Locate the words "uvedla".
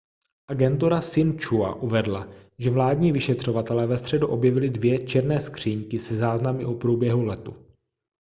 1.81-2.27